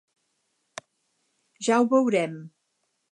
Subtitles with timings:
[1.67, 2.35] Ja ho veurem.